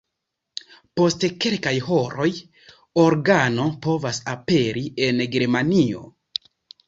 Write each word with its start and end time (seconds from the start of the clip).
Post 0.99 1.25
kelkaj 1.43 1.73
horoj 1.89 2.29
organo 3.03 3.67
povas 3.85 4.21
aperi 4.33 4.83
en 5.09 5.23
Germanio. 5.37 6.01